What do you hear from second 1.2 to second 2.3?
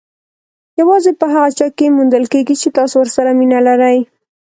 هغه چا کې موندل